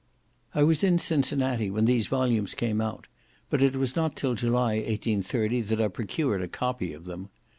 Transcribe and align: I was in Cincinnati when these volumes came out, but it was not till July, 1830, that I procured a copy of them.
I 0.55 0.63
was 0.63 0.83
in 0.83 0.97
Cincinnati 0.97 1.69
when 1.69 1.85
these 1.85 2.07
volumes 2.07 2.55
came 2.55 2.81
out, 2.81 3.05
but 3.51 3.61
it 3.61 3.75
was 3.75 3.95
not 3.95 4.15
till 4.15 4.33
July, 4.33 4.77
1830, 4.77 5.61
that 5.61 5.79
I 5.79 5.89
procured 5.89 6.41
a 6.41 6.47
copy 6.47 6.91
of 6.91 7.05
them. 7.05 7.29